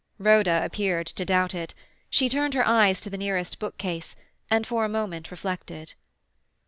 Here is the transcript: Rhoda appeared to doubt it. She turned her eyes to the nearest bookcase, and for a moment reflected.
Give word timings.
Rhoda 0.17 0.65
appeared 0.65 1.05
to 1.05 1.25
doubt 1.25 1.53
it. 1.53 1.75
She 2.09 2.27
turned 2.27 2.55
her 2.55 2.67
eyes 2.67 2.99
to 3.01 3.09
the 3.11 3.19
nearest 3.19 3.59
bookcase, 3.59 4.15
and 4.49 4.65
for 4.65 4.83
a 4.83 4.89
moment 4.89 5.29
reflected. 5.29 5.93